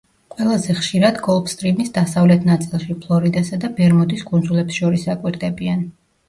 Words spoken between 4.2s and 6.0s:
კუნძულებს შორის აკვირდებიან.